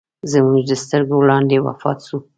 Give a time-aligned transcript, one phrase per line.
[0.31, 2.17] زموږ د سترګو وړاندې وفات سو.